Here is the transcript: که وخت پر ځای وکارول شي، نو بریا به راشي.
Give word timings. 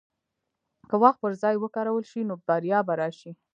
که 0.89 0.95
وخت 1.03 1.19
پر 1.23 1.31
ځای 1.41 1.55
وکارول 1.59 2.03
شي، 2.11 2.21
نو 2.29 2.35
بریا 2.47 2.79
به 2.87 2.93
راشي. 2.99 3.31